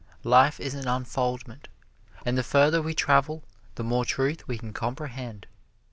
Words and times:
Life 0.23 0.59
is 0.59 0.73
an 0.73 0.87
unfoldment, 0.87 1.67
and 2.25 2.35
the 2.35 2.41
further 2.41 2.81
we 2.81 2.95
travel 2.95 3.43
the 3.75 3.83
more 3.83 4.03
truth 4.03 4.47
we 4.47 4.57
can 4.57 4.73
comprehend. 4.73 5.45